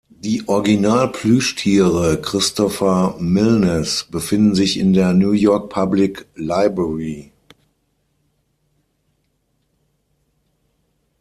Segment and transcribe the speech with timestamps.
[0.23, 7.31] Die Original-Plüschtiere Christopher Milnes befinden sich in der New York Public Library.